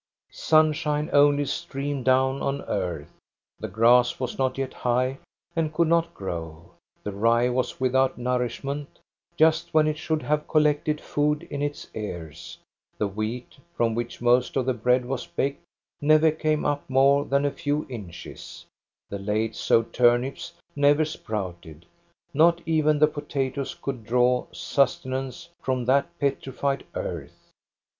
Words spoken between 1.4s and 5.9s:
streamed down on; earth. The grass was not yet high and could